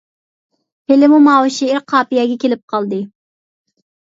[0.91, 3.03] ھېلىمۇ ماۋۇ شېئىر قاپىيەگە كېلىپ قالدى.